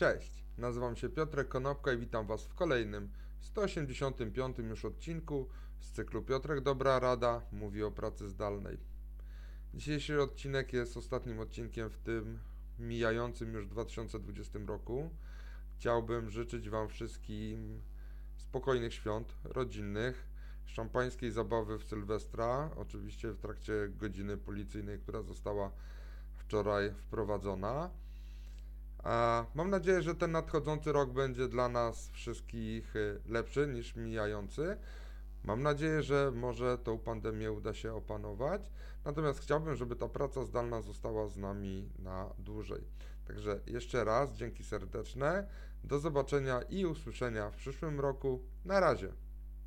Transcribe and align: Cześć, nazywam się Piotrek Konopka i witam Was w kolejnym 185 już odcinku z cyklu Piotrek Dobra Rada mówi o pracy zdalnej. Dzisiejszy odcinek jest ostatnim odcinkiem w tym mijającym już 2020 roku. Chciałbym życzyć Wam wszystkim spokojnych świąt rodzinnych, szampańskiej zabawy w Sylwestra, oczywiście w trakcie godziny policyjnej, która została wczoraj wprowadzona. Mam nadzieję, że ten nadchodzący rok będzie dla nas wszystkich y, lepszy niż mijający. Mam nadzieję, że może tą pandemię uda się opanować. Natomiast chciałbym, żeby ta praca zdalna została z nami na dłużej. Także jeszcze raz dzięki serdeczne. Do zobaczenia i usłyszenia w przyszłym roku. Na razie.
Cześć, 0.00 0.44
nazywam 0.58 0.96
się 0.96 1.08
Piotrek 1.08 1.48
Konopka 1.48 1.92
i 1.92 1.98
witam 1.98 2.26
Was 2.26 2.44
w 2.44 2.54
kolejnym 2.54 3.10
185 3.40 4.58
już 4.58 4.84
odcinku 4.84 5.48
z 5.80 5.92
cyklu 5.92 6.22
Piotrek 6.22 6.60
Dobra 6.60 6.98
Rada 6.98 7.42
mówi 7.52 7.82
o 7.82 7.90
pracy 7.90 8.28
zdalnej. 8.28 8.78
Dzisiejszy 9.74 10.22
odcinek 10.22 10.72
jest 10.72 10.96
ostatnim 10.96 11.40
odcinkiem 11.40 11.90
w 11.90 11.98
tym 11.98 12.38
mijającym 12.78 13.54
już 13.54 13.66
2020 13.66 14.58
roku. 14.66 15.10
Chciałbym 15.76 16.30
życzyć 16.30 16.70
Wam 16.70 16.88
wszystkim 16.88 17.82
spokojnych 18.36 18.94
świąt 18.94 19.34
rodzinnych, 19.44 20.26
szampańskiej 20.66 21.30
zabawy 21.30 21.78
w 21.78 21.84
Sylwestra, 21.84 22.70
oczywiście 22.76 23.32
w 23.32 23.38
trakcie 23.38 23.72
godziny 23.88 24.36
policyjnej, 24.36 24.98
która 24.98 25.22
została 25.22 25.70
wczoraj 26.36 26.94
wprowadzona. 26.94 27.90
Mam 29.54 29.70
nadzieję, 29.70 30.02
że 30.02 30.14
ten 30.14 30.32
nadchodzący 30.32 30.92
rok 30.92 31.10
będzie 31.10 31.48
dla 31.48 31.68
nas 31.68 32.10
wszystkich 32.10 32.96
y, 32.96 33.20
lepszy 33.26 33.66
niż 33.66 33.96
mijający. 33.96 34.76
Mam 35.44 35.62
nadzieję, 35.62 36.02
że 36.02 36.32
może 36.34 36.78
tą 36.78 36.98
pandemię 36.98 37.52
uda 37.52 37.74
się 37.74 37.94
opanować. 37.94 38.70
Natomiast 39.04 39.40
chciałbym, 39.40 39.76
żeby 39.76 39.96
ta 39.96 40.08
praca 40.08 40.44
zdalna 40.44 40.82
została 40.82 41.28
z 41.28 41.36
nami 41.36 41.90
na 41.98 42.34
dłużej. 42.38 42.84
Także 43.26 43.60
jeszcze 43.66 44.04
raz 44.04 44.32
dzięki 44.32 44.64
serdeczne. 44.64 45.48
Do 45.84 45.98
zobaczenia 45.98 46.62
i 46.62 46.86
usłyszenia 46.86 47.50
w 47.50 47.56
przyszłym 47.56 48.00
roku. 48.00 48.40
Na 48.64 48.80
razie. 48.80 49.12